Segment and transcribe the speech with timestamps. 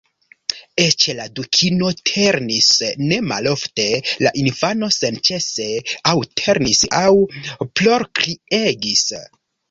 [0.83, 2.69] Eĉ la Dukino ternis
[3.11, 3.85] ne malofte;
[4.27, 5.67] la infano senĉese
[6.13, 7.11] aŭ ternis aŭ
[7.81, 9.05] plorkriegis.